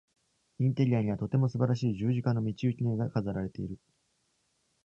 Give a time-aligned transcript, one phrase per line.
[0.57, 3.77] インテリアには、とても素晴らしい十字架の道行きの絵が飾られている。